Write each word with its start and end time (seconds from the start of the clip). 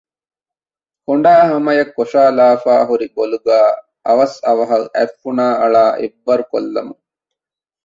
ކޮނޑާ 1.05 1.33
ހަމަޔަށް 1.51 1.93
ކޮށާލައިފައި 1.97 2.83
ހުރި 2.89 3.07
ބޮލުގައި 3.15 3.71
އަވަސް 4.05 4.37
އަވަހަށް 4.45 4.87
އަތްފުނާއަޅާ 4.95 5.83
އެއްވަރު 5.99 6.43
ކޮށްލަމުން 6.51 7.03